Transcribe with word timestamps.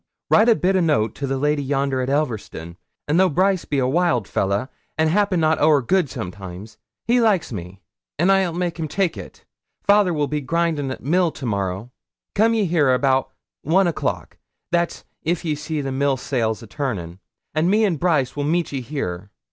Write 0.31 0.49
a 0.49 0.55
bit 0.55 0.75
o' 0.75 0.79
a 0.79 0.81
note 0.81 1.13
to 1.13 1.27
the 1.27 1.37
lady 1.37 1.61
yonder 1.61 2.01
at 2.01 2.09
Elverston; 2.09 2.75
an' 3.07 3.17
though 3.17 3.29
Brice 3.29 3.65
be 3.65 3.77
a 3.77 3.85
wild 3.87 4.27
fellah, 4.27 4.67
and 4.97 5.11
'appen 5.11 5.39
not 5.39 5.59
ower 5.59 5.79
good 5.83 6.09
sometimes, 6.09 6.79
he 7.05 7.21
likes 7.21 7.53
me, 7.53 7.81
an' 8.17 8.31
I'll 8.31 8.51
make 8.51 8.79
him 8.79 8.87
take 8.87 9.15
it. 9.15 9.45
Fayther 9.83 10.11
will 10.11 10.25
be 10.25 10.41
grindin' 10.41 10.89
at 10.89 11.03
mill 11.03 11.29
to 11.33 11.45
morrow. 11.45 11.91
Coom 12.33 12.55
ye 12.55 12.65
here 12.65 12.91
about 12.95 13.31
one 13.61 13.85
o'clock 13.85 14.39
that's 14.71 15.05
if 15.21 15.45
ye 15.45 15.53
see 15.53 15.81
the 15.81 15.91
mill 15.91 16.17
sails 16.17 16.63
a 16.63 16.65
turnin' 16.67 17.19
and 17.53 17.69
me 17.69 17.85
and 17.85 17.99
Brice 17.99 18.35
will 18.35 18.43
meet 18.43 18.71
ye 18.71 18.81
here. 18.81 19.29